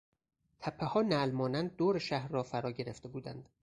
[0.59, 3.49] تپهها، نعل مانند دور شهر را فرا گرفته بودند.